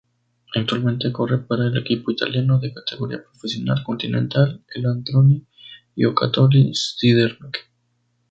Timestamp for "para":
1.37-1.67